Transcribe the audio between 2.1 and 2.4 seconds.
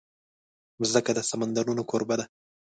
ده.